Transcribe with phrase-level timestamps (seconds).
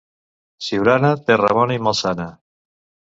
[0.67, 2.25] Siurana, terra bona i malsana.